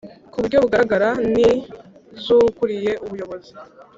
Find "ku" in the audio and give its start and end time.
0.31-0.37